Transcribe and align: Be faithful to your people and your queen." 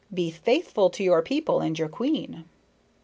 Be 0.11 0.31
faithful 0.31 0.89
to 0.89 1.03
your 1.03 1.21
people 1.21 1.59
and 1.59 1.77
your 1.77 1.87
queen." 1.87 2.45